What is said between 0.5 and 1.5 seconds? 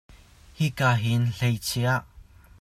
Hi ka hin